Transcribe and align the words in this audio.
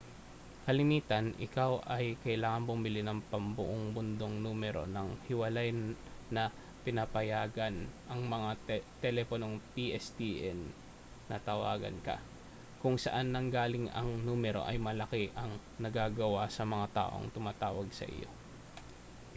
kalimitan 0.65 1.25
ikaw 1.47 1.71
ay 1.97 2.05
kailangang 2.25 2.67
bumili 2.73 3.01
ng 3.05 3.19
pambuong 3.31 3.85
mundong 3.95 4.35
numero 4.45 4.83
nang 4.95 5.09
hiwalay 5.29 5.69
na 6.35 6.43
pinapayagan 6.83 7.75
ang 8.11 8.21
mga 8.33 8.51
teleponong 9.01 9.55
pstn 9.77 10.59
na 11.29 11.37
tawagan 11.47 11.97
ka 12.07 12.17
kung 12.81 12.95
saan 13.03 13.27
nanggaling 13.35 13.87
ang 13.99 14.09
numero 14.27 14.61
ay 14.71 14.77
malaki 14.87 15.23
ang 15.41 15.51
nagagawa 15.83 16.43
sa 16.55 16.63
mga 16.73 16.87
taong 16.97 17.27
tumatawag 17.35 17.85
sa 17.99 18.05
iyo 18.15 18.25